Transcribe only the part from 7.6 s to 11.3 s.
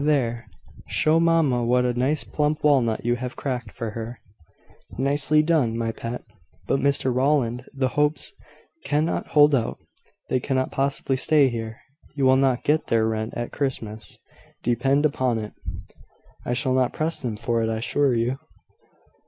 the Hopes cannot hold out. They cannot possibly